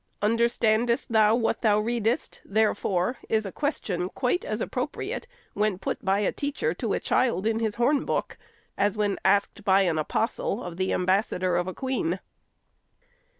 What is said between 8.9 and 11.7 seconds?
when asked by an Apostle of the ambassador of